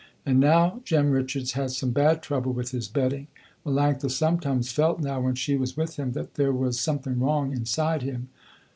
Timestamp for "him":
5.99-6.13, 8.01-8.29